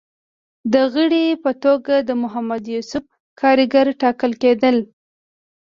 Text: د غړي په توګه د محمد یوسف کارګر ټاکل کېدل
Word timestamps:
د 0.73 0.75
غړي 0.93 1.25
په 1.43 1.51
توګه 1.63 1.95
د 2.01 2.09
محمد 2.21 2.63
یوسف 2.75 3.05
کارګر 3.39 3.87
ټاکل 4.01 4.31
کېدل 4.43 4.77